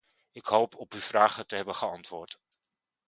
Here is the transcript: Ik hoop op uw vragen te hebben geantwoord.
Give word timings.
Ik 0.31 0.45
hoop 0.45 0.75
op 0.75 0.93
uw 0.93 0.99
vragen 0.99 1.47
te 1.47 1.55
hebben 1.55 1.75
geantwoord. 1.75 2.39